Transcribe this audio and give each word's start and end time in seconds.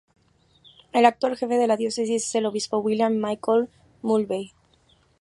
El 0.93 1.05
actual 1.05 1.37
jefe 1.37 1.59
de 1.59 1.67
la 1.67 1.77
Diócesis 1.77 2.25
es 2.25 2.33
el 2.33 2.47
Obispo 2.47 2.79
William 2.79 3.13
Michael 3.21 3.69
Mulvey. 4.01 4.51